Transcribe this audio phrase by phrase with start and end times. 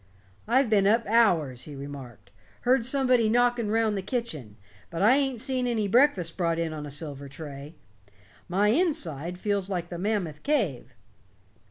[0.47, 2.31] "I've been up hours," he remarked.
[2.61, 4.57] "Heard somebody knocking round the kitchen,
[4.89, 7.75] but I ain't seen any breakfast brought in on a silver tray.
[8.49, 10.95] My inside feels like the Mammoth Cave."